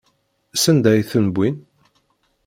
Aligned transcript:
Sanda 0.63 0.89
ay 0.91 1.03
ten-wwin? 1.11 1.55